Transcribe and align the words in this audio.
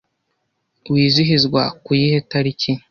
wizihizwa 0.91 1.61
ku 1.83 1.91
yihe 2.01 2.19
tariki 2.29 2.71